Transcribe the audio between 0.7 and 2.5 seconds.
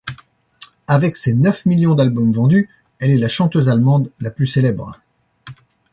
Avec ses neuf millions d'albums